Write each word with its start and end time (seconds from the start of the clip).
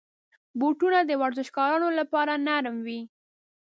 بوټونه 0.59 0.99
د 1.05 1.11
ورزشکارانو 1.21 1.87
لپاره 1.99 2.33
نرم 2.47 2.75
وي. 2.85 3.01